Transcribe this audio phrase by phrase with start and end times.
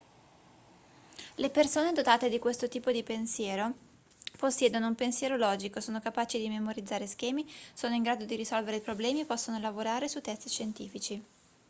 [1.35, 3.71] le persone dotate di questo tipo di pensiero
[4.35, 9.19] possiedono un pensiero logico sono capaci di memorizzare schemi sono in grado di risolvere problemi
[9.19, 11.23] e possono lavorare su test scientifici